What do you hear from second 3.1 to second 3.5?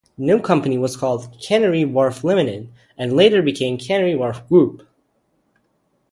later